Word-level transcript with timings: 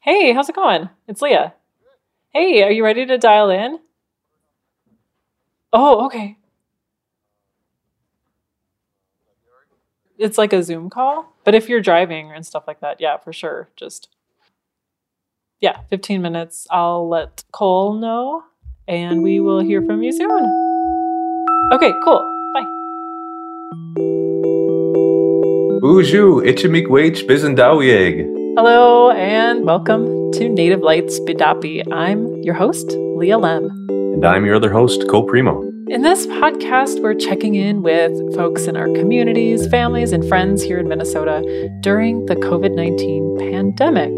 Hey, 0.00 0.32
how's 0.32 0.48
it 0.48 0.54
going? 0.54 0.88
It's 1.06 1.22
Leah. 1.22 1.54
Hey, 2.30 2.62
are 2.62 2.70
you 2.70 2.84
ready 2.84 3.04
to 3.06 3.18
dial 3.18 3.50
in? 3.50 3.78
Oh, 5.72 6.06
okay. 6.06 6.36
It's 10.18 10.38
like 10.38 10.52
a 10.52 10.62
Zoom 10.62 10.88
call, 10.88 11.34
but 11.44 11.54
if 11.54 11.68
you're 11.68 11.80
driving 11.80 12.30
and 12.30 12.46
stuff 12.46 12.64
like 12.66 12.80
that, 12.80 13.00
yeah, 13.00 13.16
for 13.16 13.32
sure. 13.32 13.70
Just 13.76 14.08
yeah, 15.60 15.80
15 15.90 16.22
minutes. 16.22 16.66
I'll 16.70 17.08
let 17.08 17.44
Cole 17.52 17.94
know 17.94 18.44
and 18.86 19.22
we 19.22 19.40
will 19.40 19.60
hear 19.60 19.82
from 19.82 20.02
you 20.02 20.12
soon. 20.12 20.28
Okay, 21.72 21.92
cool. 22.04 22.20
Bye. 22.54 22.66
Bonjour, 25.80 26.42
Ichimik 26.44 26.86
Bizendawieg. 27.26 28.41
Hello 28.54 29.10
and 29.12 29.64
welcome 29.64 30.30
to 30.32 30.46
Native 30.46 30.80
Lights 30.80 31.18
Bidapi. 31.20 31.90
I'm 31.90 32.34
your 32.42 32.52
host, 32.52 32.86
Leah 33.16 33.38
Lemm. 33.38 33.70
And 33.88 34.26
I'm 34.26 34.44
your 34.44 34.56
other 34.56 34.70
host, 34.70 35.08
Cole 35.08 35.26
Premo. 35.26 35.66
In 35.88 36.02
this 36.02 36.26
podcast, 36.26 37.00
we're 37.00 37.14
checking 37.14 37.54
in 37.54 37.80
with 37.80 38.12
folks 38.34 38.66
in 38.66 38.76
our 38.76 38.88
communities, 38.88 39.66
families, 39.68 40.12
and 40.12 40.28
friends 40.28 40.62
here 40.62 40.78
in 40.78 40.86
Minnesota 40.86 41.40
during 41.80 42.26
the 42.26 42.36
COVID 42.36 42.74
19 42.74 43.38
pandemic. 43.38 44.12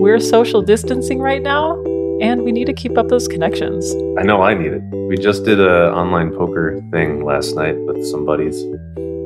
We're 0.00 0.20
social 0.20 0.62
distancing 0.62 1.18
right 1.18 1.42
now, 1.42 1.72
and 2.20 2.44
we 2.44 2.52
need 2.52 2.66
to 2.66 2.72
keep 2.72 2.96
up 2.96 3.08
those 3.08 3.26
connections. 3.26 3.92
I 4.16 4.22
know 4.22 4.42
I 4.42 4.54
need 4.54 4.74
it. 4.74 4.82
We 5.08 5.16
just 5.16 5.44
did 5.44 5.58
a 5.58 5.90
online 5.90 6.30
poker 6.30 6.80
thing 6.92 7.24
last 7.24 7.56
night 7.56 7.76
with 7.80 8.06
some 8.06 8.24
buddies, 8.24 8.62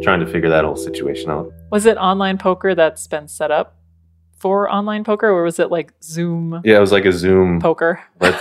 trying 0.02 0.20
to 0.20 0.26
figure 0.26 0.48
that 0.48 0.64
whole 0.64 0.76
situation 0.76 1.30
out. 1.30 1.52
Was 1.70 1.84
it 1.84 1.98
online 1.98 2.38
poker 2.38 2.74
that's 2.74 3.06
been 3.06 3.28
set 3.28 3.50
up 3.50 3.76
for 4.44 4.70
online 4.70 5.04
poker, 5.04 5.26
or 5.26 5.42
was 5.42 5.58
it 5.58 5.70
like 5.70 5.94
Zoom? 6.02 6.60
Yeah, 6.66 6.76
it 6.76 6.80
was 6.80 6.92
like 6.92 7.06
a 7.06 7.12
Zoom 7.12 7.62
poker. 7.62 7.98
But 8.18 8.38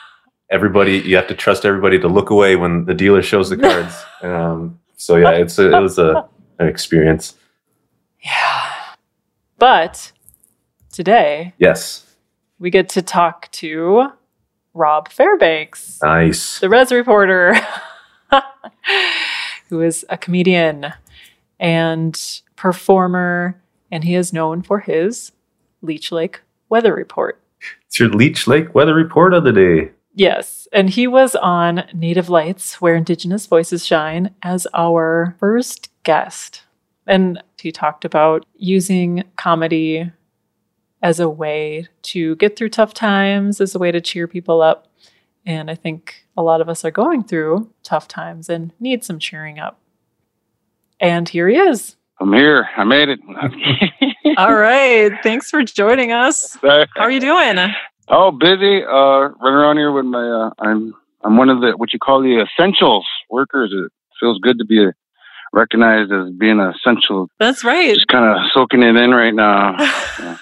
everybody, 0.50 0.96
you 0.96 1.14
have 1.16 1.26
to 1.26 1.34
trust 1.34 1.66
everybody 1.66 1.98
to 1.98 2.08
look 2.08 2.30
away 2.30 2.56
when 2.56 2.86
the 2.86 2.94
dealer 2.94 3.20
shows 3.20 3.50
the 3.50 3.58
cards. 3.58 3.94
um, 4.22 4.80
so 4.96 5.16
yeah, 5.16 5.32
it's 5.32 5.58
a, 5.58 5.76
it 5.76 5.78
was 5.78 5.98
a, 5.98 6.26
an 6.58 6.68
experience. 6.68 7.34
Yeah, 8.24 8.72
but 9.58 10.12
today, 10.90 11.52
yes, 11.58 12.06
we 12.58 12.70
get 12.70 12.88
to 12.88 13.02
talk 13.02 13.50
to 13.50 14.06
Rob 14.72 15.10
Fairbanks. 15.10 16.00
Nice, 16.02 16.60
the 16.60 16.70
Res 16.70 16.90
reporter, 16.90 17.54
who 19.68 19.82
is 19.82 20.06
a 20.08 20.16
comedian 20.16 20.94
and 21.60 22.40
performer, 22.56 23.60
and 23.90 24.02
he 24.02 24.14
is 24.14 24.32
known 24.32 24.62
for 24.62 24.80
his 24.80 25.32
Leech 25.82 26.12
Lake 26.12 26.40
weather 26.68 26.94
report. 26.94 27.40
It's 27.86 28.00
your 28.00 28.08
Leech 28.08 28.46
Lake 28.46 28.74
weather 28.74 28.94
report 28.94 29.34
of 29.34 29.44
the 29.44 29.52
day. 29.52 29.92
Yes. 30.14 30.68
And 30.72 30.90
he 30.90 31.06
was 31.06 31.34
on 31.36 31.84
Native 31.94 32.28
Lights, 32.28 32.80
where 32.80 32.94
Indigenous 32.94 33.46
Voices 33.46 33.86
Shine, 33.86 34.34
as 34.42 34.66
our 34.74 35.36
first 35.38 35.90
guest. 36.02 36.62
And 37.06 37.42
he 37.58 37.72
talked 37.72 38.04
about 38.04 38.44
using 38.56 39.24
comedy 39.36 40.10
as 41.02 41.18
a 41.18 41.28
way 41.28 41.88
to 42.02 42.36
get 42.36 42.56
through 42.56 42.68
tough 42.68 42.94
times, 42.94 43.60
as 43.60 43.74
a 43.74 43.78
way 43.78 43.90
to 43.90 44.00
cheer 44.00 44.28
people 44.28 44.62
up. 44.62 44.86
And 45.44 45.70
I 45.70 45.74
think 45.74 46.24
a 46.36 46.42
lot 46.42 46.60
of 46.60 46.68
us 46.68 46.84
are 46.84 46.90
going 46.90 47.24
through 47.24 47.70
tough 47.82 48.06
times 48.06 48.48
and 48.48 48.72
need 48.78 49.04
some 49.04 49.18
cheering 49.18 49.58
up. 49.58 49.80
And 51.00 51.28
here 51.28 51.48
he 51.48 51.56
is. 51.56 51.96
I'm 52.20 52.32
here. 52.32 52.68
I 52.76 52.84
made 52.84 53.08
it. 53.08 53.20
All 54.36 54.54
right. 54.54 55.12
Thanks 55.22 55.50
for 55.50 55.62
joining 55.62 56.12
us. 56.12 56.56
How 56.62 56.86
are 56.96 57.10
you 57.10 57.20
doing? 57.20 57.56
Oh, 58.08 58.30
busy. 58.30 58.82
Uh, 58.84 59.30
running 59.40 59.58
around 59.58 59.76
here 59.78 59.92
with 59.92 60.04
my. 60.04 60.22
Uh, 60.22 60.50
I'm 60.58 60.94
I'm 61.22 61.36
one 61.36 61.48
of 61.48 61.60
the 61.60 61.72
what 61.76 61.92
you 61.92 61.98
call 61.98 62.22
the 62.22 62.44
essentials 62.44 63.06
workers. 63.30 63.72
It 63.72 63.90
feels 64.20 64.38
good 64.38 64.58
to 64.58 64.64
be 64.64 64.86
recognized 65.52 66.12
as 66.12 66.30
being 66.38 66.60
essential. 66.60 67.28
That's 67.38 67.64
right. 67.64 67.94
Just 67.94 68.08
kind 68.08 68.24
of 68.24 68.50
soaking 68.54 68.82
it 68.82 68.96
in 68.96 69.10
right 69.10 69.34
now. 69.34 69.76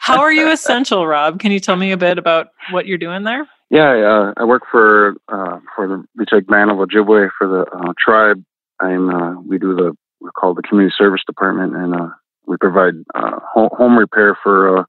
How 0.00 0.20
are 0.20 0.32
you 0.32 0.48
essential, 0.52 1.06
Rob? 1.06 1.40
Can 1.40 1.52
you 1.52 1.60
tell 1.60 1.76
me 1.76 1.92
a 1.92 1.96
bit 1.96 2.18
about 2.18 2.48
what 2.70 2.86
you're 2.86 2.98
doing 2.98 3.22
there? 3.24 3.48
Yeah, 3.70 3.90
uh, 3.92 4.34
I 4.36 4.44
work 4.44 4.62
for 4.70 5.14
uh, 5.28 5.58
for 5.74 5.88
the 5.88 6.26
Lake 6.30 6.46
Band 6.46 6.70
of 6.70 6.76
Ojibwe 6.76 7.30
for 7.38 7.48
the 7.48 7.64
uh, 7.72 7.92
tribe. 7.98 8.42
I'm 8.80 9.08
uh, 9.08 9.40
we 9.40 9.58
do 9.58 9.74
the 9.74 9.96
we're 10.20 10.32
called 10.32 10.58
the 10.58 10.62
Community 10.62 10.94
Service 10.96 11.22
Department, 11.26 11.74
and 11.74 11.94
uh, 11.94 12.08
we 12.46 12.56
provide 12.58 12.94
uh, 13.14 13.38
home 13.54 13.98
repair 13.98 14.36
for 14.42 14.78
uh, 14.78 14.84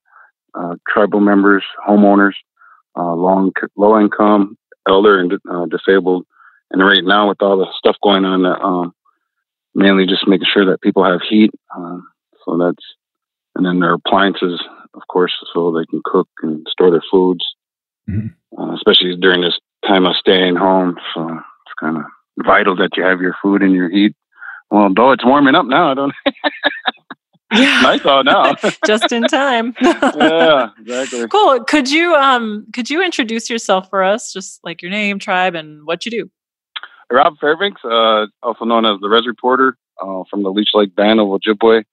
uh, 0.56 0.76
tribal 0.92 1.20
members, 1.20 1.64
homeowners, 1.88 2.34
uh, 2.98 3.14
long, 3.14 3.52
low 3.76 4.00
income, 4.00 4.58
elder, 4.88 5.20
and 5.20 5.34
uh, 5.50 5.66
disabled. 5.66 6.26
And 6.72 6.82
right 6.82 7.04
now, 7.04 7.30
with 7.30 7.42
all 7.42 7.58
the 7.58 7.68
stuff 7.78 7.96
going 8.04 8.26
on, 8.26 8.46
um, 8.46 8.94
mainly 9.76 10.06
just 10.06 10.28
making 10.28 10.48
sure 10.52 10.66
that 10.66 10.82
people 10.82 11.04
have 11.04 11.22
heat. 11.28 11.52
So 12.46 12.58
that's, 12.58 12.84
and 13.56 13.66
then 13.66 13.80
their 13.80 13.94
appliances, 13.94 14.62
of 14.94 15.02
course, 15.08 15.34
so 15.54 15.72
they 15.72 15.86
can 15.86 16.02
cook 16.04 16.28
and 16.42 16.66
store 16.70 16.92
their 16.92 17.04
foods, 17.12 17.46
mm-hmm. 18.10 18.28
Uh, 18.58 18.76
especially 18.76 19.16
during 19.16 19.42
this 19.42 19.58
time 19.88 20.06
of 20.06 20.16
staying 20.16 20.56
home. 20.56 20.96
So 21.14 21.28
it's 21.30 21.74
kind 21.80 21.98
of 21.98 22.04
vital 22.46 22.76
that 22.76 22.98
you 22.98 23.04
have 23.04 23.22
your 23.22 23.36
food 23.42 23.62
and 23.62 23.74
your 23.74 23.90
heat. 23.90 24.16
Well, 24.70 24.90
though 24.96 25.12
it's 25.12 25.26
warming 25.26 25.56
up 25.56 25.66
now, 25.66 25.92
I 25.92 25.94
don't. 25.94 26.14
Yeah. 27.54 27.82
nice 27.82 28.06
out 28.06 28.26
now. 28.26 28.56
Just 28.86 29.12
in 29.12 29.24
time. 29.24 29.76
yeah, 29.82 30.70
exactly. 30.80 31.28
Cool. 31.28 31.64
Could 31.64 31.90
you 31.90 32.16
um 32.16 32.66
could 32.74 32.90
you 32.90 33.04
introduce 33.04 33.50
yourself 33.50 33.90
for 33.90 34.04
us? 34.04 34.34
Just 34.34 34.60
like 34.64 34.82
your 34.82 34.92
name, 34.92 35.20
tribe, 35.20 35.56
and 35.56 35.86
what 35.86 36.06
you 36.06 36.12
do. 36.12 36.32
Rob 37.12 37.38
Fairbanks, 37.40 37.82
uh, 37.86 38.26
also 38.42 38.66
known 38.66 38.86
as 38.86 39.00
the 39.00 39.08
Res 39.08 39.28
Reporter, 39.28 39.78
uh, 40.02 40.24
from 40.30 40.44
the 40.44 40.50
Leech 40.50 40.70
Lake 40.74 40.96
Band 40.96 41.20
of 41.20 41.28
Ojibwe. 41.28 41.84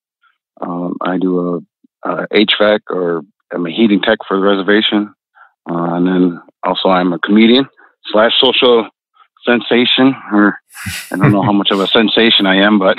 Um, 0.60 0.96
I 1.00 1.18
do 1.18 1.62
a, 2.04 2.08
a, 2.08 2.28
HVAC 2.28 2.80
or 2.88 3.22
I'm 3.52 3.66
a 3.66 3.70
heating 3.70 4.00
tech 4.00 4.18
for 4.26 4.38
the 4.38 4.42
reservation, 4.42 5.14
uh, 5.70 5.94
and 5.94 6.06
then 6.06 6.42
also 6.62 6.88
I'm 6.88 7.12
a 7.12 7.18
comedian 7.18 7.66
slash 8.06 8.32
social 8.40 8.88
sensation. 9.44 10.14
Or 10.32 10.58
I 11.12 11.16
don't 11.16 11.32
know 11.32 11.42
how 11.42 11.52
much 11.52 11.70
of 11.70 11.80
a 11.80 11.86
sensation 11.98 12.46
I 12.46 12.56
am, 12.56 12.78
but. 12.78 12.96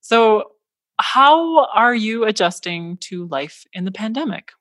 so 0.00 0.52
how 1.02 1.66
are 1.66 1.94
you 1.94 2.24
adjusting 2.24 2.96
to 2.98 3.26
life 3.26 3.64
in 3.72 3.84
the 3.84 3.90
pandemic? 3.90 4.52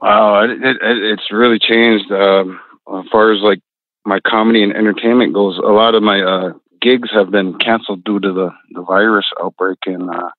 Wow, 0.00 0.44
it, 0.44 0.50
it, 0.50 0.76
it's 0.80 1.30
really 1.32 1.58
changed. 1.58 2.10
Um, 2.10 2.60
as 2.96 3.04
far 3.10 3.32
as 3.32 3.42
like 3.42 3.60
my 4.06 4.20
comedy 4.20 4.62
and 4.62 4.72
entertainment 4.72 5.34
goes, 5.34 5.58
a 5.58 5.72
lot 5.72 5.94
of 5.94 6.02
my 6.02 6.22
uh, 6.22 6.52
gigs 6.80 7.10
have 7.12 7.30
been 7.30 7.58
canceled 7.58 8.04
due 8.04 8.20
to 8.20 8.32
the, 8.32 8.50
the 8.70 8.82
virus 8.82 9.26
outbreak, 9.42 9.78
and 9.86 10.08
uh, 10.08 10.30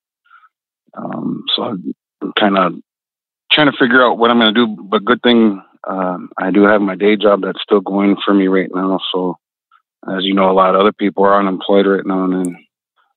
um, 0.96 1.44
so 1.54 1.62
I'm 1.62 2.32
kind 2.38 2.58
of 2.58 2.72
trying 3.52 3.70
to 3.70 3.78
figure 3.78 4.02
out 4.02 4.18
what 4.18 4.30
I'm 4.30 4.40
going 4.40 4.54
to 4.54 4.66
do. 4.66 4.82
But 4.82 5.04
good 5.04 5.22
thing 5.22 5.62
um, 5.86 6.30
I 6.38 6.50
do 6.50 6.62
have 6.62 6.80
my 6.80 6.96
day 6.96 7.16
job 7.16 7.42
that's 7.42 7.62
still 7.62 7.80
going 7.80 8.16
for 8.24 8.32
me 8.32 8.48
right 8.48 8.70
now. 8.74 8.98
So 9.12 9.36
as 10.08 10.24
you 10.24 10.34
know, 10.34 10.50
a 10.50 10.54
lot 10.54 10.74
of 10.74 10.80
other 10.80 10.92
people 10.92 11.24
are 11.24 11.38
unemployed 11.38 11.86
right 11.86 12.06
now, 12.06 12.24
and 12.24 12.56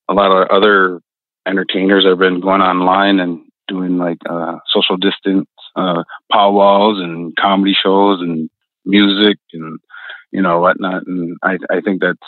a 0.09 0.13
lot 0.13 0.31
of 0.31 0.49
other 0.49 1.01
entertainers 1.47 2.05
have 2.05 2.19
been 2.19 2.41
going 2.41 2.61
online 2.61 3.19
and 3.19 3.41
doing 3.67 3.97
like 3.97 4.17
uh, 4.29 4.57
social 4.71 4.97
distance 4.97 5.47
uh, 5.75 6.03
powwows 6.31 6.99
and 6.99 7.35
comedy 7.35 7.75
shows 7.81 8.21
and 8.21 8.49
music 8.85 9.37
and 9.53 9.79
you 10.31 10.41
know 10.41 10.59
whatnot. 10.59 11.03
And 11.07 11.37
I 11.43 11.57
I 11.69 11.81
think 11.81 12.01
that's 12.01 12.19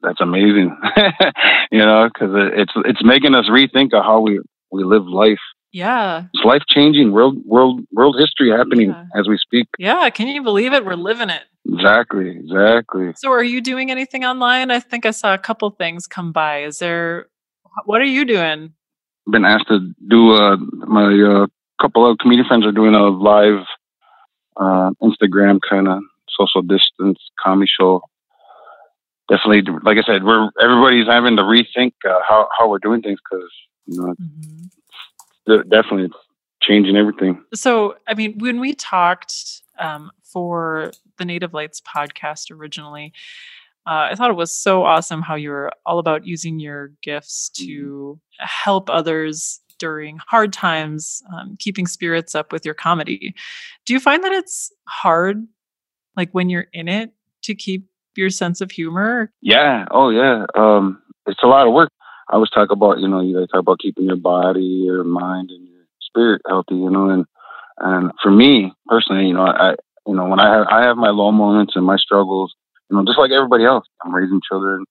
that's 0.00 0.20
amazing, 0.20 0.76
you 1.72 1.78
know, 1.78 2.08
because 2.12 2.30
it's 2.54 2.72
it's 2.84 3.04
making 3.04 3.34
us 3.34 3.46
rethink 3.46 3.92
of 3.92 4.04
how 4.04 4.20
we 4.20 4.40
we 4.70 4.84
live 4.84 5.06
life. 5.06 5.40
Yeah, 5.70 6.24
it's 6.32 6.44
life 6.44 6.62
changing 6.66 7.12
world 7.12 7.36
world 7.44 7.82
world 7.92 8.16
history 8.18 8.50
happening 8.50 8.90
yeah. 8.90 9.04
as 9.14 9.28
we 9.28 9.36
speak. 9.36 9.68
Yeah, 9.78 10.08
can 10.10 10.28
you 10.28 10.42
believe 10.42 10.72
it? 10.72 10.84
We're 10.84 10.94
living 10.94 11.28
it. 11.28 11.42
Exactly, 11.70 12.30
exactly. 12.30 13.12
So, 13.16 13.30
are 13.30 13.44
you 13.44 13.60
doing 13.60 13.90
anything 13.90 14.24
online? 14.24 14.70
I 14.70 14.80
think 14.80 15.04
I 15.04 15.10
saw 15.10 15.34
a 15.34 15.38
couple 15.38 15.68
things 15.70 16.06
come 16.06 16.32
by. 16.32 16.62
Is 16.62 16.78
there 16.78 17.26
what 17.84 18.00
are 18.00 18.06
you 18.06 18.24
doing? 18.24 18.72
Been 19.30 19.44
asked 19.44 19.68
to 19.68 19.94
do 20.08 20.32
uh, 20.32 20.56
my 20.56 21.12
uh, 21.12 21.46
couple 21.80 22.10
of 22.10 22.18
comedian 22.18 22.46
friends 22.46 22.66
are 22.66 22.72
doing 22.72 22.94
a 22.94 23.08
live 23.08 23.64
uh, 24.56 24.90
Instagram 25.02 25.60
kind 25.68 25.88
of 25.88 26.02
social 26.28 26.62
distance 26.62 27.18
comedy 27.42 27.70
show. 27.78 28.02
Definitely, 29.28 29.62
like 29.82 29.98
I 29.98 30.02
said, 30.06 30.24
we're 30.24 30.48
everybody's 30.60 31.06
having 31.06 31.36
to 31.36 31.42
rethink 31.42 31.92
uh, 32.08 32.20
how 32.26 32.48
how 32.58 32.68
we're 32.70 32.78
doing 32.78 33.02
things 33.02 33.18
because 33.30 33.50
you 33.86 34.00
know 34.00 34.14
mm-hmm. 34.14 35.68
definitely 35.68 36.04
it's 36.04 36.16
changing 36.62 36.96
everything. 36.96 37.42
So, 37.54 37.96
I 38.06 38.14
mean, 38.14 38.38
when 38.38 38.60
we 38.60 38.74
talked 38.74 39.62
um, 39.78 40.10
for 40.22 40.92
the 41.18 41.24
Native 41.24 41.54
Lights 41.54 41.80
podcast 41.80 42.50
originally, 42.50 43.12
uh, 43.88 44.08
I 44.10 44.14
thought 44.14 44.30
it 44.30 44.36
was 44.36 44.54
so 44.54 44.84
awesome 44.84 45.22
how 45.22 45.34
you 45.34 45.48
were 45.48 45.72
all 45.86 45.98
about 45.98 46.26
using 46.26 46.60
your 46.60 46.92
gifts 47.02 47.48
to 47.56 48.20
help 48.38 48.90
others 48.90 49.60
during 49.78 50.18
hard 50.18 50.52
times, 50.52 51.22
um, 51.32 51.56
keeping 51.58 51.86
spirits 51.86 52.34
up 52.34 52.52
with 52.52 52.66
your 52.66 52.74
comedy. 52.74 53.34
Do 53.86 53.94
you 53.94 54.00
find 54.00 54.22
that 54.24 54.32
it's 54.32 54.70
hard, 54.86 55.46
like 56.16 56.28
when 56.32 56.50
you're 56.50 56.66
in 56.74 56.86
it, 56.86 57.12
to 57.44 57.54
keep 57.54 57.86
your 58.14 58.28
sense 58.28 58.60
of 58.60 58.70
humor? 58.70 59.32
Yeah. 59.40 59.86
Oh, 59.90 60.10
yeah. 60.10 60.44
Um, 60.54 61.00
it's 61.26 61.42
a 61.42 61.46
lot 61.46 61.66
of 61.66 61.72
work. 61.72 61.90
I 62.28 62.34
always 62.34 62.50
talk 62.50 62.70
about, 62.70 62.98
you 62.98 63.08
know, 63.08 63.22
you 63.22 63.46
talk 63.46 63.60
about 63.60 63.78
keeping 63.78 64.04
your 64.04 64.16
body, 64.16 64.82
your 64.84 65.02
mind, 65.02 65.50
and 65.50 65.66
your 65.66 65.84
spirit 66.02 66.42
healthy, 66.46 66.74
you 66.74 66.90
know, 66.90 67.08
and 67.08 67.24
and 67.78 68.10
for 68.22 68.30
me 68.30 68.72
personally, 68.86 69.28
you 69.28 69.34
know, 69.34 69.46
I, 69.46 69.76
you 70.06 70.14
know, 70.14 70.26
when 70.26 70.40
I 70.40 70.58
have 70.58 70.66
I 70.70 70.86
have 70.86 70.98
my 70.98 71.08
low 71.08 71.32
moments 71.32 71.74
and 71.74 71.86
my 71.86 71.96
struggles, 71.96 72.54
you 72.90 72.96
know, 72.96 73.04
just 73.04 73.18
like 73.18 73.30
everybody 73.30 73.64
else. 73.64 73.86
I'm 74.04 74.14
raising 74.14 74.40
children. 74.48 74.84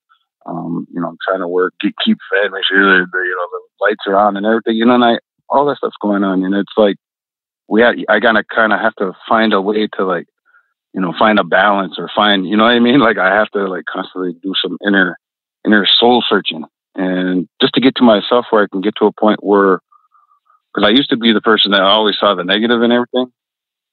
Um, 0.46 0.88
you 0.94 1.02
know, 1.02 1.10
I'm 1.10 1.18
trying 1.28 1.42
to 1.42 1.48
work, 1.48 1.74
keep, 1.82 1.96
keep 2.04 2.18
fed, 2.32 2.52
make 2.52 2.64
sure 2.66 2.80
that 2.80 3.08
the, 3.12 3.18
you 3.20 3.36
know 3.36 3.48
the 3.52 3.62
lights 3.82 4.04
are 4.08 4.16
on 4.16 4.38
and 4.38 4.46
everything. 4.46 4.78
You 4.78 4.86
know, 4.86 4.96
and 4.96 5.04
I 5.04 5.20
all 5.50 5.66
that 5.66 5.78
stuff's 5.78 5.96
going 6.02 6.24
on, 6.24 6.44
and 6.44 6.56
it's 6.56 6.72
like 6.78 6.96
we 7.68 7.82
had, 7.82 7.96
I 8.10 8.20
gotta 8.20 8.44
kind 8.44 8.74
of 8.74 8.80
have 8.80 8.96
to 8.96 9.14
find 9.28 9.54
a 9.54 9.62
way 9.62 9.88
to 9.98 10.06
like, 10.06 10.28
you 10.94 11.02
know, 11.02 11.14
find 11.18 11.40
a 11.40 11.44
balance 11.44 11.96
or 11.98 12.10
find, 12.16 12.48
you 12.48 12.56
know 12.56 12.64
what 12.64 12.74
I 12.74 12.80
mean? 12.80 13.00
Like 13.08 13.18
I 13.18 13.36
have 13.36 13.50
to 13.52 13.68
like 13.68 13.86
constantly 13.86 14.34
do 14.42 14.54
some 14.62 14.78
inner 14.86 15.18
inner 15.66 15.86
soul 16.00 16.24
searching, 16.28 16.64
and 16.96 17.48
just 17.62 17.74
to 17.74 17.82
get 17.82 17.96
to 17.98 18.04
myself 18.04 18.46
where 18.50 18.64
I 18.64 18.68
can 18.72 18.82
get 18.82 18.96
to 18.98 19.06
a 19.06 19.12
point 19.12 19.44
where, 19.44 19.80
because 20.74 20.88
I 20.88 20.92
used 20.92 21.10
to 21.10 21.18
be 21.18 21.34
the 21.34 21.42
person 21.42 21.72
that 21.72 21.82
always 21.82 22.16
saw 22.18 22.36
the 22.36 22.44
negative 22.44 22.82
in 22.84 22.92
everything, 22.92 23.34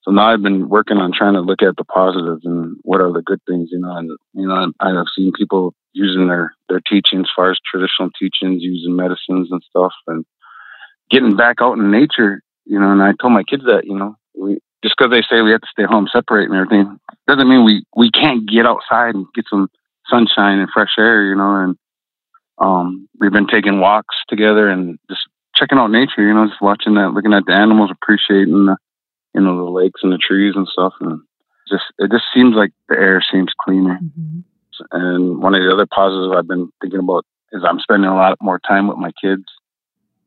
so 0.05 0.11
now 0.11 0.29
I've 0.29 0.43
been 0.43 0.69
working 0.69 0.99
on 0.99 1.13
trying 1.17 1.33
to 1.33 1.41
look 1.41 1.63
at 1.63 1.77
the 1.77 1.85
positives 1.85 2.45
and 2.45 2.77
what 2.83 3.01
are 3.01 3.11
the 3.11 3.23
good 3.23 3.41
things, 3.49 3.71
you 3.73 3.79
know. 3.79 3.97
And 3.97 4.11
you 4.35 4.47
know, 4.47 4.71
I've 4.79 5.07
seen 5.17 5.33
people 5.33 5.75
using 5.95 6.29
their 6.29 6.55
their 6.69 6.81
teachings, 6.81 7.23
as 7.23 7.33
far 7.35 7.51
as 7.51 7.59
traditional 7.65 8.11
teachings, 8.11 8.63
using 8.63 8.97
medicines 8.97 9.49
and 9.51 9.63
stuff, 9.69 9.93
and 10.07 10.27
getting 11.11 11.37
back 11.37 11.57
out 11.61 11.79
in 11.79 11.91
nature. 11.91 12.43
You 12.67 12.79
know, 12.81 12.93
and 12.93 13.03
I 13.03 13.13
told 13.21 13.33
my 13.33 13.45
kids 13.45 13.65
that, 13.65 13.85
you 13.85 13.97
know, 13.97 14.17
we 14.35 14.59
just 14.83 14.95
because 14.99 15.11
they 15.11 15.23
say 15.23 15.41
we 15.41 15.53
have 15.53 15.63
to 15.63 15.73
stay 15.73 15.85
home, 15.85 16.07
separate 16.13 16.51
and 16.51 16.59
everything, 16.59 16.99
doesn't 17.27 17.49
mean 17.49 17.65
we 17.65 17.85
we 17.97 18.11
can't 18.11 18.47
get 18.47 18.67
outside 18.67 19.15
and 19.15 19.27
get 19.35 19.47
some 19.49 19.69
sunshine 20.11 20.59
and 20.59 20.69
fresh 20.73 20.93
air. 20.99 21.25
You 21.25 21.37
know, 21.37 21.57
and 21.57 21.77
um, 22.59 23.09
we've 23.19 23.33
been 23.33 23.47
taking 23.47 23.81
walks 23.81 24.17
together 24.29 24.69
and 24.69 24.99
just 25.09 25.23
checking 25.57 25.79
out 25.79 25.91
nature. 25.91 26.27
You 26.27 26.35
know, 26.35 26.47
just 26.47 26.61
watching 26.61 26.95
that, 26.95 27.13
looking 27.15 27.33
at 27.33 27.45
the 27.47 27.55
animals, 27.55 27.91
appreciating 27.91 28.67
the 28.67 28.77
you 29.35 29.41
know 29.41 29.65
the 29.65 29.71
lakes 29.71 30.01
and 30.03 30.13
the 30.13 30.19
trees 30.19 30.55
and 30.57 30.69
stuff, 30.69 30.93
and 31.01 31.21
just 31.69 31.85
it 31.99 32.11
just 32.11 32.25
seems 32.35 32.55
like 32.55 32.73
the 32.89 32.97
air 32.97 33.23
seems 33.33 33.53
cleaner. 33.61 33.99
Mm-hmm. 34.03 34.41
And 34.91 35.43
one 35.43 35.55
of 35.55 35.61
the 35.61 35.73
other 35.73 35.87
positives 35.87 36.35
I've 36.37 36.49
been 36.49 36.71
thinking 36.81 37.01
about 37.01 37.25
is 37.53 37.63
I'm 37.67 37.79
spending 37.79 38.11
a 38.11 38.17
lot 38.17 38.39
more 38.41 38.59
time 38.59 38.89
with 38.89 38.99
my 38.99 39.13
kids. 39.23 39.45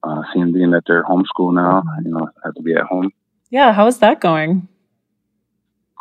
Uh, 0.04 0.22
seeing 0.34 0.54
being 0.54 0.72
that 0.72 0.84
they're 0.86 1.04
homeschooled 1.04 1.56
now, 1.56 1.84
you 2.06 2.12
know, 2.12 2.30
have 2.44 2.54
to 2.54 2.62
be 2.62 2.74
at 2.74 2.84
home. 2.84 3.12
Yeah, 3.50 3.74
how 3.74 3.88
is 3.88 3.98
that 3.98 4.22
going? 4.22 4.68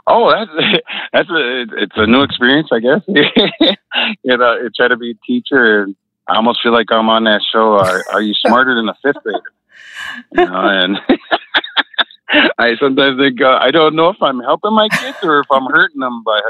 Oh, 0.06 0.30
that's 0.30 0.50
that's 1.12 1.30
a 1.30 1.66
it's 1.78 1.96
a 1.96 2.06
new 2.06 2.22
experience, 2.22 2.68
I 2.72 2.80
guess. 2.80 3.00
you 4.22 4.36
know, 4.36 4.44
I 4.44 4.68
try 4.76 4.88
to 4.88 4.96
be 4.96 5.12
a 5.12 5.26
teacher, 5.26 5.82
and 5.82 5.96
I 6.28 6.36
almost 6.36 6.60
feel 6.62 6.72
like 6.72 6.86
I'm 6.90 7.08
on 7.08 7.24
that 7.24 7.40
show. 7.52 7.72
Are, 7.78 8.04
are 8.12 8.22
you 8.22 8.34
smarter 8.34 8.74
than 8.74 8.88
a 8.88 8.94
fifth 9.02 9.22
grader? 9.22 9.40
You 10.32 10.44
know, 10.44 10.68
and 10.68 10.98
I 12.28 12.74
sometimes 12.80 13.18
think 13.18 13.40
uh, 13.40 13.58
I 13.60 13.70
don't 13.70 13.94
know 13.94 14.08
if 14.08 14.20
I'm 14.20 14.40
helping 14.40 14.74
my 14.74 14.88
kids 14.88 15.18
or 15.22 15.40
if 15.40 15.46
I'm 15.50 15.66
hurting 15.70 16.00
them 16.00 16.22
by 16.24 16.40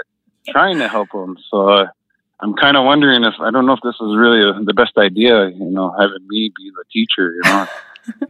trying 0.49 0.79
to 0.79 0.89
help 0.89 1.11
them. 1.13 1.37
So 1.51 1.69
uh, 1.69 1.87
I'm 2.41 2.55
kind 2.55 2.77
of 2.77 2.85
wondering 2.85 3.25
if 3.25 3.35
I 3.41 3.51
don't 3.51 3.67
know 3.67 3.75
if 3.75 3.81
this 3.83 3.95
is 3.95 4.17
really 4.17 4.41
a, 4.41 4.65
the 4.65 4.75
best 4.75 4.97
idea. 4.97 5.49
You 5.49 5.71
know, 5.71 5.95
having 5.99 6.27
me 6.27 6.53
be 6.57 6.71
the 6.75 6.85
teacher. 6.93 7.35
You 7.35 7.43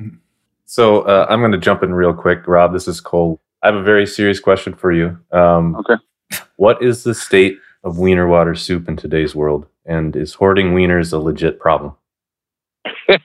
know. 0.00 0.10
so 0.64 1.02
uh, 1.02 1.26
I'm 1.28 1.40
going 1.40 1.52
to 1.52 1.58
jump 1.58 1.82
in 1.82 1.94
real 1.94 2.14
quick, 2.14 2.46
Rob. 2.46 2.72
This 2.72 2.88
is 2.88 3.00
Cole. 3.00 3.40
I 3.62 3.66
have 3.66 3.76
a 3.76 3.82
very 3.82 4.06
serious 4.06 4.40
question 4.40 4.74
for 4.74 4.92
you. 4.92 5.18
Um, 5.32 5.76
okay. 5.76 5.94
What 6.56 6.82
is 6.82 7.04
the 7.04 7.14
state 7.14 7.58
of 7.84 7.98
wiener 7.98 8.26
water 8.26 8.54
soup 8.54 8.88
in 8.88 8.96
today's 8.96 9.34
world, 9.34 9.66
and 9.84 10.16
is 10.16 10.34
hoarding 10.34 10.72
wieners 10.72 11.12
a 11.12 11.18
legit 11.18 11.60
problem? 11.60 11.94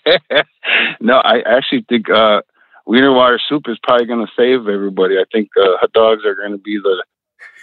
no, 1.01 1.15
I 1.17 1.41
actually 1.41 1.85
think 1.89 2.09
uh, 2.09 2.41
wiener 2.85 3.13
water 3.13 3.39
soup 3.49 3.63
is 3.67 3.77
probably 3.83 4.05
going 4.05 4.25
to 4.25 4.31
save 4.35 4.67
everybody. 4.67 5.17
I 5.17 5.25
think 5.31 5.49
uh, 5.57 5.77
hot 5.79 5.93
dogs 5.93 6.25
are 6.25 6.35
going 6.35 6.51
to 6.51 6.57
be 6.57 6.77
the 6.77 7.03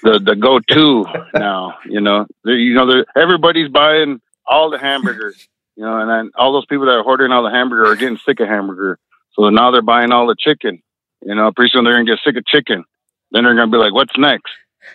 the 0.02 0.18
the 0.18 0.36
go 0.36 0.60
to 0.60 1.04
now. 1.38 1.78
You 1.84 2.00
know, 2.00 2.26
they're, 2.44 2.56
you 2.56 2.74
know, 2.74 3.04
everybody's 3.16 3.70
buying 3.70 4.20
all 4.46 4.70
the 4.70 4.78
hamburgers. 4.78 5.48
You 5.76 5.84
know, 5.84 6.00
and 6.00 6.10
then 6.10 6.32
all 6.34 6.52
those 6.52 6.66
people 6.66 6.86
that 6.86 6.92
are 6.92 7.04
ordering 7.04 7.30
all 7.30 7.44
the 7.44 7.50
hamburger 7.50 7.90
are 7.90 7.96
getting 7.96 8.18
sick 8.18 8.40
of 8.40 8.48
hamburger. 8.48 8.98
So 9.34 9.48
now 9.50 9.70
they're 9.70 9.82
buying 9.82 10.10
all 10.10 10.26
the 10.26 10.36
chicken. 10.36 10.82
You 11.24 11.34
know, 11.34 11.52
pretty 11.52 11.70
soon 11.72 11.84
they're 11.84 11.94
gonna 11.94 12.04
get 12.04 12.18
sick 12.24 12.36
of 12.36 12.44
chicken. 12.46 12.84
Then 13.30 13.44
they're 13.44 13.54
gonna 13.54 13.70
be 13.70 13.78
like, 13.78 13.92
"What's 13.92 14.16
next? 14.18 14.50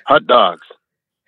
Hot 0.08 0.26
dogs." 0.28 0.66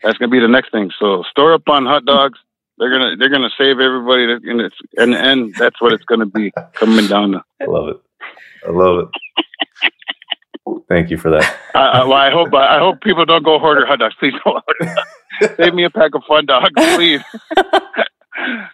That's 0.03 0.18
gonna 0.18 0.31
be 0.31 0.39
the 0.39 0.47
next 0.47 0.71
thing. 0.71 0.92
So 1.00 1.24
store 1.30 1.53
up 1.53 1.68
on 1.68 1.86
hot 1.86 2.06
dogs. 2.06 2.39
They're 2.77 2.92
gonna 2.92 3.15
they're 3.15 3.30
gonna 3.30 3.50
save 3.57 3.80
everybody, 3.80 4.24
and 4.24 4.62
it's 4.62 4.75
and 4.97 5.15
and 5.15 5.56
that's 5.56 5.81
what 5.81 5.94
it's 5.94 6.03
gonna 6.03 6.25
be 6.25 6.51
coming 6.74 7.07
down 7.07 7.31
to. 7.31 7.44
I 7.62 7.65
love 7.65 7.89
it. 7.89 8.01
I 8.67 8.71
love 8.71 8.99
it. 8.99 9.09
Thank 10.87 11.09
you 11.09 11.17
for 11.17 11.31
that. 11.31 11.57
Uh, 11.75 12.05
well, 12.07 12.13
I 12.13 12.31
hope 12.31 12.53
I 12.53 12.79
hope 12.79 13.01
people 13.01 13.25
don't 13.25 13.43
go 13.43 13.59
order 13.59 13.85
hot 13.85 13.99
dogs. 13.99 14.15
Please 14.17 14.31
don't 14.45 14.63
order. 14.79 14.95
Save 15.57 15.73
me 15.73 15.83
a 15.83 15.89
pack 15.89 16.15
of 16.15 16.23
fun 16.25 16.45
dogs, 16.45 16.71
please. 16.73 17.21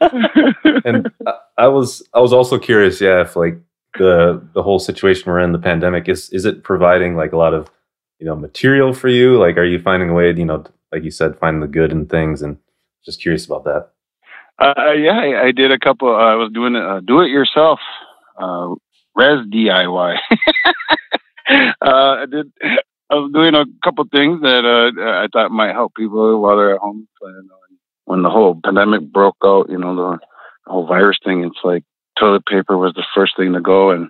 and 0.86 1.12
I 1.58 1.68
was 1.68 2.08
I 2.14 2.20
was 2.20 2.32
also 2.32 2.60
curious, 2.60 3.02
yeah, 3.02 3.22
if 3.22 3.36
like 3.36 3.60
the 3.98 4.48
the 4.54 4.62
whole 4.62 4.78
situation 4.78 5.24
we're 5.26 5.40
in, 5.40 5.52
the 5.52 5.58
pandemic, 5.58 6.08
is 6.08 6.30
is 6.30 6.46
it 6.46 6.64
providing 6.64 7.16
like 7.16 7.34
a 7.34 7.38
lot 7.38 7.56
of 7.56 7.72
you 8.20 8.28
know 8.28 8.36
material 8.36 8.94
for 8.94 9.08
you? 9.08 9.40
Like, 9.40 9.58
are 9.58 9.66
you 9.66 9.80
finding 9.80 10.12
a 10.12 10.14
way, 10.14 10.32
to, 10.32 10.38
you 10.38 10.46
know, 10.46 10.64
like 10.92 11.04
you 11.04 11.12
said, 11.12 11.40
finding 11.40 11.62
the 11.62 11.68
good 11.68 11.92
in 11.92 12.06
things? 12.06 12.44
And 12.44 12.58
just 13.04 13.20
curious 13.20 13.48
about 13.48 13.64
that. 13.64 13.90
Uh, 14.60 14.92
yeah, 14.92 15.20
I, 15.20 15.48
I, 15.48 15.52
did 15.52 15.72
a 15.72 15.80
couple. 15.80 16.10
Uh, 16.10 16.20
I 16.20 16.36
was 16.36 16.52
doing 16.54 16.76
a 16.76 17.02
do 17.02 17.22
it 17.22 17.30
yourself 17.30 17.80
uh, 18.38 18.76
res 19.16 19.46
DIY. 19.48 20.18
uh, 21.50 21.74
I 21.82 22.26
did. 22.30 22.52
I 23.12 23.16
was 23.16 23.32
doing 23.34 23.56
a 23.56 23.66
couple 23.84 24.06
things 24.12 24.42
that 24.42 24.64
uh, 24.64 25.02
I 25.02 25.28
thought 25.34 25.52
might 25.52 25.74
help 25.74 25.94
people 25.96 26.42
while 26.42 26.56
they're 26.56 26.76
at 26.76 26.80
home. 26.80 27.08
When 28.06 28.24
the 28.24 28.30
whole 28.30 28.60
pandemic 28.64 29.12
broke 29.12 29.38
out, 29.44 29.70
you 29.70 29.78
know, 29.78 29.96
the, 29.96 30.20
whole 30.66 30.88
virus 30.88 31.18
thing, 31.24 31.44
it's 31.44 31.60
like 31.64 31.84
toilet 32.18 32.46
paper 32.46 32.78
was 32.78 32.94
the 32.94 33.06
first 33.14 33.36
thing 33.36 33.54
to 33.54 33.62
go, 33.62 33.92
and 33.92 34.10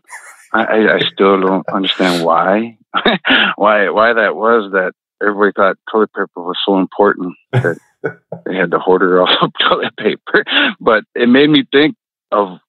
I, 0.54 0.96
I 0.96 1.00
still 1.00 1.40
don't 1.40 1.68
understand 1.70 2.24
why, 2.26 2.78
why, 3.56 3.90
why 3.90 4.14
that 4.14 4.36
was. 4.36 4.72
That 4.72 4.94
everybody 5.22 5.54
thought 5.56 5.78
toilet 5.92 6.14
paper 6.14 6.28
was 6.36 6.58
so 6.66 6.78
important 6.78 7.36
that 7.54 7.78
they 8.46 8.56
had 8.56 8.72
to 8.72 8.80
hoard 8.80 9.02
all 9.02 9.28
of 9.42 9.52
toilet 9.60 9.96
paper. 9.98 10.44
But 10.80 11.06
it 11.16 11.30
made 11.30 11.50
me 11.50 11.64
think 11.72 11.96
of, 12.32 12.60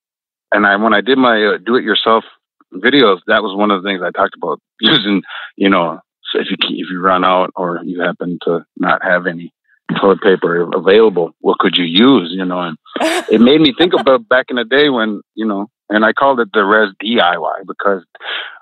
and 0.53 0.67
I 0.67 0.77
when 0.77 0.95
I 0.95 1.01
did 1.01 1.19
my 1.19 1.55
uh, 1.55 1.59
do-it-yourself 1.65 2.25
videos, 2.75 3.21
that 3.27 3.43
was 3.43 3.57
one 3.57 3.71
of 3.71 3.83
the 3.83 3.89
things 3.89 4.03
I 4.03 4.11
talked 4.11 4.37
about 4.37 4.61
using, 4.81 5.23
you 5.57 5.69
know, 5.69 6.01
so 6.33 6.41
if 6.41 6.47
you 6.51 6.57
if 6.61 6.91
you 6.91 7.01
run 7.01 7.25
out 7.25 7.51
or 7.57 7.81
you 7.85 8.01
happen 8.01 8.39
to 8.45 8.65
not 8.77 9.03
have 9.03 9.27
any 9.27 9.53
toilet 10.01 10.23
paper 10.23 10.69
available, 10.75 11.33
what 11.41 11.59
could 11.59 11.77
you 11.77 11.85
use? 11.85 12.31
You 12.33 12.45
know, 12.45 12.61
and 12.61 12.79
it 13.31 13.41
made 13.41 13.61
me 13.61 13.75
think 13.77 13.93
about 13.99 14.29
back 14.29 14.47
in 14.49 14.57
the 14.57 14.65
day 14.65 14.89
when 14.89 15.21
you 15.35 15.47
know, 15.47 15.67
and 15.91 16.05
I 16.05 16.13
called 16.13 16.41
it 16.41 16.49
the 16.53 16.65
res 16.65 16.95
DIY 17.03 17.67
because 17.67 18.03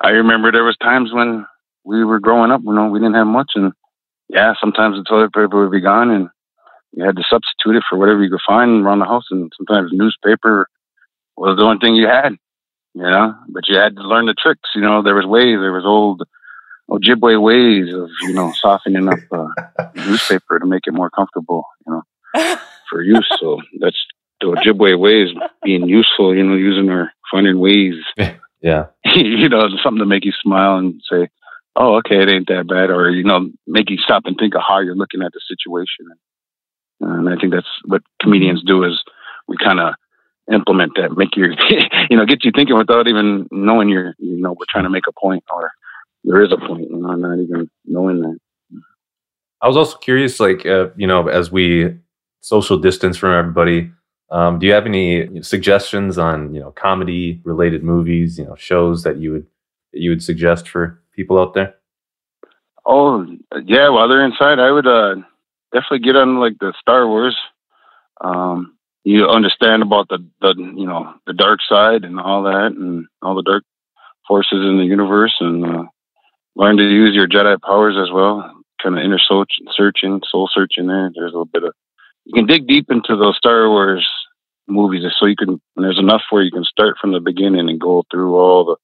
I 0.00 0.10
remember 0.10 0.50
there 0.50 0.64
was 0.64 0.76
times 0.82 1.12
when 1.12 1.46
we 1.84 2.04
were 2.04 2.20
growing 2.20 2.50
up, 2.50 2.62
you 2.64 2.72
know, 2.72 2.88
we 2.88 2.98
didn't 2.98 3.14
have 3.14 3.26
much, 3.26 3.52
and 3.54 3.72
yeah, 4.28 4.54
sometimes 4.60 4.96
the 4.96 5.04
toilet 5.08 5.32
paper 5.32 5.62
would 5.62 5.72
be 5.72 5.80
gone, 5.80 6.10
and 6.10 6.28
you 6.92 7.04
had 7.04 7.16
to 7.16 7.22
substitute 7.30 7.76
it 7.76 7.84
for 7.88 7.98
whatever 7.98 8.22
you 8.22 8.30
could 8.30 8.40
find 8.46 8.84
around 8.84 8.98
the 8.98 9.04
house, 9.04 9.26
and 9.30 9.52
sometimes 9.56 9.90
newspaper 9.92 10.66
was 11.48 11.56
the 11.56 11.64
only 11.64 11.78
thing 11.78 11.94
you 11.94 12.06
had 12.06 12.36
you 12.94 13.02
know. 13.02 13.34
But 13.48 13.68
you 13.68 13.76
had 13.76 13.96
to 13.96 14.02
learn 14.02 14.26
the 14.26 14.34
tricks. 14.34 14.68
You 14.74 14.82
know, 14.82 15.02
there 15.02 15.14
was 15.14 15.26
ways. 15.26 15.58
There 15.60 15.72
was 15.72 15.84
old 15.84 16.22
Ojibwe 16.90 17.40
ways 17.40 17.94
of 17.94 18.10
you 18.22 18.34
know 18.34 18.52
softening 18.54 19.08
up 19.08 19.18
uh, 19.32 19.90
newspaper 19.94 20.58
to 20.58 20.66
make 20.66 20.86
it 20.86 20.94
more 20.94 21.10
comfortable. 21.10 21.64
You 21.86 21.92
know, 22.34 22.56
for 22.90 23.02
use. 23.02 23.28
So 23.40 23.60
that's 23.80 23.98
the 24.40 24.48
Ojibwe 24.48 24.98
ways 24.98 25.28
being 25.62 25.88
useful. 25.88 26.34
You 26.34 26.44
know, 26.44 26.56
using 26.56 26.90
our 26.90 27.12
finding 27.30 27.58
ways. 27.58 27.94
Yeah. 28.62 28.88
you 29.06 29.48
know, 29.48 29.70
something 29.82 30.00
to 30.00 30.04
make 30.04 30.26
you 30.26 30.32
smile 30.32 30.76
and 30.76 31.00
say, 31.10 31.30
"Oh, 31.76 31.94
okay, 32.00 32.20
it 32.20 32.28
ain't 32.28 32.48
that 32.48 32.68
bad," 32.68 32.90
or 32.90 33.08
you 33.08 33.24
know, 33.24 33.48
make 33.66 33.88
you 33.88 33.96
stop 33.96 34.24
and 34.26 34.36
think 34.38 34.54
of 34.54 34.60
how 34.60 34.80
you're 34.80 34.94
looking 34.94 35.22
at 35.22 35.32
the 35.32 35.40
situation. 35.48 36.04
And 37.00 37.26
I 37.26 37.36
think 37.40 37.54
that's 37.54 37.70
what 37.86 38.02
comedians 38.20 38.62
do 38.66 38.84
is 38.84 39.02
we 39.48 39.56
kind 39.56 39.80
of 39.80 39.94
implement 40.52 40.92
that, 40.96 41.16
make 41.16 41.36
your, 41.36 41.50
you 42.10 42.16
know, 42.16 42.26
get 42.26 42.44
you 42.44 42.52
thinking 42.54 42.76
without 42.76 43.06
even 43.08 43.48
knowing 43.50 43.88
you're, 43.88 44.14
you 44.18 44.36
know, 44.40 44.52
we're 44.52 44.66
trying 44.68 44.84
to 44.84 44.90
make 44.90 45.04
a 45.08 45.12
point 45.20 45.44
or 45.52 45.70
there 46.24 46.42
is 46.42 46.52
a 46.52 46.56
point, 46.56 46.90
you 46.90 46.96
know, 46.96 47.14
not 47.14 47.38
even 47.38 47.70
knowing 47.86 48.20
that. 48.20 48.38
I 49.62 49.68
was 49.68 49.76
also 49.76 49.96
curious, 49.98 50.40
like, 50.40 50.64
uh, 50.66 50.88
you 50.96 51.06
know, 51.06 51.28
as 51.28 51.52
we 51.52 51.94
social 52.40 52.78
distance 52.78 53.16
from 53.16 53.32
everybody, 53.34 53.90
Um, 54.30 54.58
do 54.60 54.66
you 54.66 54.72
have 54.72 54.86
any 54.86 55.42
suggestions 55.42 56.16
on 56.16 56.54
you 56.54 56.60
know 56.60 56.70
comedy 56.70 57.40
related 57.44 57.82
movies, 57.82 58.38
you 58.38 58.44
know 58.46 58.54
shows 58.54 59.02
that 59.02 59.18
you 59.18 59.32
would 59.32 59.46
that 59.92 60.00
you 60.00 60.10
would 60.10 60.22
suggest 60.22 60.68
for 60.68 61.02
people 61.16 61.38
out 61.38 61.52
there? 61.54 61.74
Oh 62.86 63.26
yeah, 63.66 63.88
while 63.88 64.08
they're 64.08 64.24
inside, 64.24 64.60
I 64.60 64.70
would 64.70 64.86
uh, 64.86 65.16
definitely 65.72 65.98
get 66.00 66.16
on 66.16 66.38
like 66.38 66.58
the 66.60 66.72
Star 66.80 67.08
Wars. 67.08 67.36
Um, 68.20 68.76
you 69.04 69.26
understand 69.26 69.82
about 69.82 70.08
the 70.08 70.18
the 70.40 70.54
you 70.56 70.86
know 70.86 71.14
the 71.26 71.32
dark 71.32 71.60
side 71.68 72.04
and 72.04 72.20
all 72.20 72.44
that, 72.44 72.72
and 72.76 73.06
all 73.22 73.34
the 73.34 73.42
dark 73.42 73.64
forces 74.28 74.58
in 74.60 74.78
the 74.78 74.84
universe, 74.84 75.34
and 75.40 75.64
uh, 75.64 75.84
learn 76.54 76.76
to 76.76 76.84
use 76.84 77.14
your 77.14 77.28
Jedi 77.28 77.60
powers 77.60 77.96
as 78.00 78.12
well. 78.12 78.52
Kind 78.82 78.98
of 78.98 79.04
inner 79.04 79.18
soul 79.18 79.44
searching, 79.76 80.20
soul 80.30 80.48
searching. 80.52 80.86
There, 80.86 81.10
there's 81.14 81.32
a 81.32 81.36
little 81.36 81.44
bit 81.46 81.64
of 81.64 81.74
you 82.24 82.34
can 82.34 82.46
dig 82.46 82.66
deep 82.66 82.86
into 82.90 83.16
those 83.16 83.36
Star 83.36 83.68
Wars 83.68 84.06
movies, 84.68 85.02
so 85.18 85.26
you 85.26 85.36
can. 85.36 85.60
there's 85.76 85.98
enough 85.98 86.22
where 86.30 86.42
you 86.42 86.50
can 86.50 86.64
start 86.64 86.96
from 87.00 87.12
the 87.12 87.20
beginning 87.20 87.68
and 87.68 87.80
go 87.80 88.04
through 88.10 88.36
all 88.36 88.64
the 88.64 88.76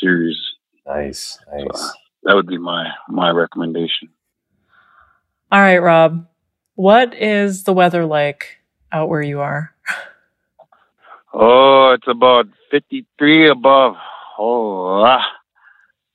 series. 0.00 0.38
Nice, 0.86 1.38
nice. 1.52 1.80
So 1.80 1.90
that 2.24 2.34
would 2.34 2.46
be 2.46 2.58
my 2.58 2.90
my 3.08 3.30
recommendation. 3.30 4.08
All 5.50 5.60
right, 5.60 5.78
Rob. 5.78 6.26
What 6.74 7.14
is 7.14 7.64
the 7.64 7.72
weather 7.72 8.06
like 8.06 8.61
out 8.92 9.08
where 9.08 9.22
you 9.22 9.40
are? 9.40 9.74
Oh, 11.34 11.92
it's 11.94 12.06
about 12.08 12.46
53 12.70 13.48
above. 13.48 13.94
Oh, 14.38 15.02
ah. 15.04 15.24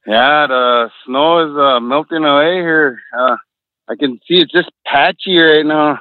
yeah, 0.06 0.46
the 0.48 0.90
snow 1.06 1.50
is 1.50 1.58
uh, 1.58 1.80
melting 1.80 2.24
away 2.24 2.56
here. 2.56 3.00
Uh, 3.18 3.38
I 3.90 3.96
can 3.96 4.20
see 4.28 4.36
it's 4.36 4.52
just 4.52 4.70
patchy 4.86 5.38
right 5.38 5.66
now. 5.66 6.00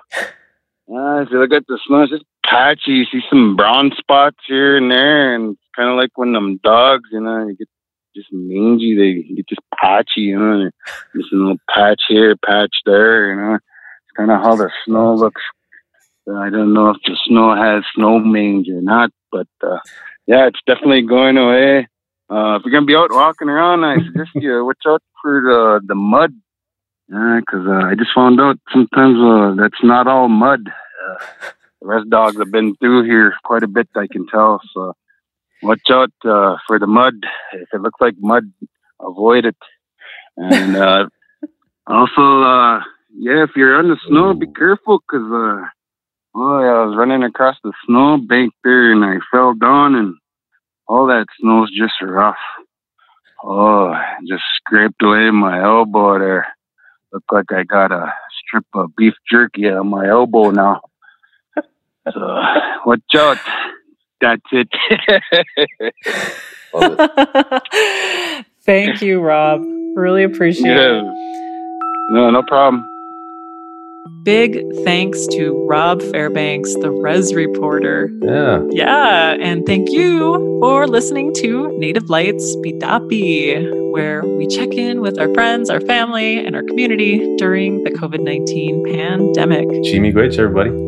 Uh, 0.89 1.23
if 1.23 1.31
you 1.31 1.41
look 1.41 1.53
at 1.53 1.67
the 1.67 1.79
snow, 1.87 2.03
it's 2.03 2.13
just 2.13 2.25
patchy. 2.45 2.93
You 2.93 3.05
see 3.07 3.21
some 3.29 3.57
brown 3.57 3.93
spots 3.99 4.37
here 4.47 4.77
and 4.77 4.91
there, 4.91 5.35
and 5.35 5.53
it's 5.53 5.61
kind 5.75 5.91
of 5.91 5.97
like 5.97 6.11
when 6.15 6.33
them 6.33 6.61
dogs, 6.63 7.09
you 7.11 7.21
know, 7.21 7.47
you 7.47 7.57
get 7.57 7.69
just 8.15 8.29
mangy. 8.33 8.97
They 8.97 9.35
get 9.35 9.49
just 9.49 9.61
patchy, 9.81 10.23
you 10.23 10.39
know, 10.39 10.71
just 11.15 11.33
a 11.33 11.37
little 11.37 11.59
patch 11.75 12.03
here, 12.09 12.37
patch 12.37 12.75
there, 12.85 13.31
you 13.31 13.37
know. 13.37 13.55
It's 13.55 14.17
kind 14.17 14.31
of 14.31 14.41
how 14.41 14.57
the 14.57 14.71
snow 14.85 15.15
looks. 15.15 15.43
I 16.35 16.51
don't 16.51 16.75
know 16.75 16.91
if 16.91 16.97
the 17.05 17.17
snow 17.27 17.55
has 17.55 17.85
snow 17.95 18.19
mange 18.19 18.69
or 18.69 18.81
not, 18.81 19.11
but 19.31 19.47
uh, 19.63 19.79
yeah, 20.27 20.47
it's 20.47 20.61
definitely 20.67 21.03
going 21.03 21.37
away. 21.37 21.89
Uh, 22.29 22.57
if 22.57 22.63
you're 22.65 22.73
gonna 22.73 22.87
be 22.87 22.97
out 22.97 23.13
walking 23.13 23.49
around, 23.49 23.85
I 23.85 23.97
suggest 24.05 24.31
you 24.35 24.65
watch 24.67 24.83
out 24.87 25.03
for 25.23 25.41
the 25.41 25.87
the 25.87 25.95
mud, 25.95 26.33
because 27.07 27.67
uh, 27.67 27.87
I 27.87 27.95
just 27.95 28.11
found 28.15 28.41
out 28.41 28.59
sometimes 28.73 29.19
uh, 29.21 29.55
that's 29.61 29.83
not 29.85 30.09
all 30.09 30.29
mud. 30.29 30.61
Uh, 30.69 31.25
the 31.81 31.87
rest 31.87 32.11
dogs 32.11 32.39
have 32.39 32.51
been 32.51 32.75
through 32.77 33.05
here 33.05 33.35
quite 33.45 33.63
a 33.63 33.69
bit, 33.69 33.89
I 33.95 34.09
can 34.11 34.27
tell. 34.27 34.61
So 34.75 34.95
watch 35.63 35.83
out 35.93 36.11
uh, 36.25 36.57
for 36.67 36.81
the 36.81 36.89
mud. 36.89 37.15
If 37.53 37.69
it 37.73 37.81
looks 37.81 38.01
like 38.01 38.15
mud, 38.19 38.51
avoid 39.01 39.45
it. 39.45 39.57
And 40.37 40.77
uh, 40.77 41.07
also, 41.87 42.43
uh, 42.43 42.81
yeah, 43.17 43.45
if 43.45 43.51
you're 43.55 43.77
on 43.77 43.89
the 43.89 43.99
snow, 44.09 44.35
be 44.35 44.49
careful 44.49 44.99
because 44.99 45.69
yeah, 46.39 46.83
I 46.83 46.85
was 46.85 46.97
running 46.97 47.23
across 47.23 47.57
the 47.65 47.73
snow 47.87 48.19
bank 48.19 48.53
there 48.63 48.93
and 48.93 49.05
I 49.05 49.17
fell 49.31 49.55
down 49.55 49.95
and 49.95 50.17
all 50.87 51.07
that 51.07 51.27
snow's 51.41 51.71
just 51.71 51.95
rough. 52.03 52.37
Oh, 53.43 53.95
just 54.29 54.43
scraped 54.57 55.03
away 55.03 55.31
my 55.31 55.63
elbow 55.63 56.19
there. 56.19 56.47
Look 57.13 57.25
like 57.31 57.53
I 57.53 57.63
got 57.65 57.93
a 57.93 58.13
strip 58.41 58.67
of 58.75 58.95
beef 58.97 59.15
jerky 59.31 59.69
on 59.69 59.89
my 59.89 60.09
elbow 60.09 60.51
now. 60.51 60.81
So 62.15 62.21
watch 62.87 63.01
out. 63.17 63.39
That's 64.21 64.41
it. 64.53 64.69
Thank 68.63 69.03
you, 69.03 69.21
Rob. 69.21 69.61
Really 69.97 70.23
appreciate 70.23 70.77
yeah. 70.77 71.01
it. 71.01 72.13
No, 72.13 72.31
no 72.31 72.45
problem. 72.45 72.89
Big 74.23 74.63
thanks 74.85 75.27
to 75.29 75.67
Rob 75.69 76.03
Fairbanks, 76.03 76.75
the 76.75 76.91
Res 76.91 77.35
Reporter. 77.35 78.11
Yeah. 78.23 78.63
Yeah. 78.71 79.37
And 79.41 79.65
thank 79.67 79.91
you 79.91 80.59
for 80.61 80.87
listening 80.87 81.33
to 81.35 81.69
Native 81.79 82.09
Lights 82.09 82.57
Bidapi, 82.57 83.93
where 83.93 84.23
we 84.25 84.47
check 84.47 84.73
in 84.73 85.01
with 85.01 85.19
our 85.19 85.33
friends, 85.35 85.71
our 85.71 85.81
family, 85.81 86.45
and 86.45 86.57
our 86.57 86.63
community 86.63 87.37
during 87.37 87.85
the 87.85 87.91
COVID 87.91 88.21
19 88.21 88.85
pandemic. 88.93 89.69
Chimi 89.85 90.15
everybody. 90.39 90.86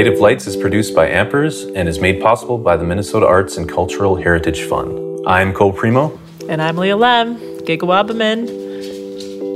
Native 0.00 0.18
Lights 0.18 0.46
is 0.46 0.56
produced 0.56 0.94
by 0.94 1.10
Ampers 1.10 1.70
and 1.76 1.86
is 1.86 2.00
made 2.00 2.22
possible 2.22 2.56
by 2.56 2.74
the 2.74 2.84
Minnesota 2.84 3.26
Arts 3.26 3.58
and 3.58 3.68
Cultural 3.68 4.16
Heritage 4.16 4.62
Fund. 4.62 4.98
I'm 5.26 5.52
Cole 5.52 5.74
Premo. 5.74 6.18
And 6.48 6.62
I'm 6.62 6.78
Leah 6.78 6.96
Lemm. 6.96 7.36
Gigawabamin. 7.66 8.48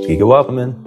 Gigawabamin. 0.05 0.85